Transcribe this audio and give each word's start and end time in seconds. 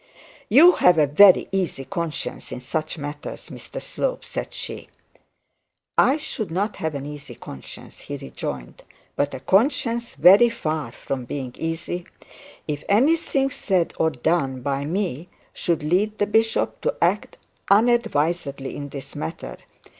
'You 0.49 0.71
have 0.77 0.97
a 0.97 1.05
very 1.05 1.47
easy 1.51 1.85
conscience 1.85 2.51
in 2.51 2.59
such 2.59 2.97
matters, 2.97 3.51
Mr 3.51 3.79
Slope,' 3.79 4.25
said 4.25 4.51
she. 4.51 4.89
'I 5.95 6.17
should 6.17 6.49
not 6.49 6.77
have 6.77 6.95
an 6.95 7.05
easy 7.05 7.35
conscience,' 7.35 7.99
he 7.99 8.17
rejoined, 8.17 8.81
'but 9.15 9.35
a 9.35 9.39
conscience 9.39 10.15
very 10.15 10.49
far 10.49 10.91
from 10.91 11.25
being 11.25 11.53
easy, 11.55 12.05
if 12.67 12.83
anything 12.89 13.51
said 13.51 13.93
or 13.99 14.09
done 14.09 14.61
by 14.63 14.85
me 14.85 15.29
should 15.53 15.83
lead 15.83 16.17
the 16.17 16.25
bishop 16.25 16.81
to 16.81 16.95
act 16.99 17.37
unadvisedly 17.69 18.75
on 18.75 18.89
this 18.89 19.15
matter. 19.15 19.55